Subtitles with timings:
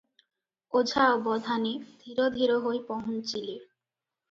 [0.79, 3.55] ଓଝା ଅବଧାନେ ଧୀର ଧୀର ହୋଇ ପହୁଞ୍ଚିଲେ।